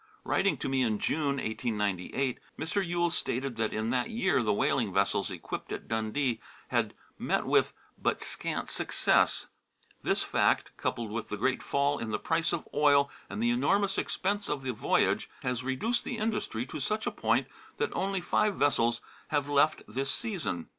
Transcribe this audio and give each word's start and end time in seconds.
Writing 0.23 0.57
to 0.57 0.67
me 0.67 0.81
in 0.81 0.97
June, 0.97 1.35
1898, 1.37 2.39
Mr. 2.57 2.83
Yule 2.83 3.11
stated 3.11 3.55
that 3.55 3.71
in 3.71 3.91
that 3.91 4.09
year 4.09 4.41
the 4.41 4.51
whaling 4.51 4.91
vessels 4.91 5.29
equipped 5.29 5.71
at 5.71 5.87
Dundee 5.87 6.41
had 6.69 6.95
met 7.19 7.45
with 7.45 7.71
but 8.01 8.19
scant 8.19 8.67
success; 8.67 9.45
this 10.01 10.23
fact," 10.23 10.71
coupled 10.75 11.11
with 11.11 11.27
the 11.29 11.37
great 11.37 11.61
fall 11.61 11.99
in 11.99 12.09
the 12.09 12.17
price 12.17 12.51
of 12.51 12.67
oil, 12.73 13.11
and 13.29 13.43
the 13.43 13.51
enormous 13.51 13.99
expense 13.99 14.49
of 14.49 14.63
the 14.63 14.73
voyage, 14.73 15.29
has 15.43 15.63
reduced 15.63 16.03
the 16.03 16.17
industry 16.17 16.65
to 16.65 16.79
such 16.79 17.05
a 17.05 17.11
point 17.11 17.47
that 17.77 17.93
only 17.95 18.21
five 18.21 18.55
vessels 18.55 19.01
have 19.27 19.47
left 19.47 19.83
this 19.87 20.09
season." 20.09 20.67